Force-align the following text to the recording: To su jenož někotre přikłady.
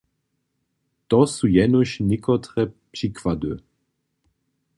To 1.09 1.27
su 1.27 1.47
jenož 1.47 1.99
někotre 1.99 2.65
přikłady. 2.91 3.51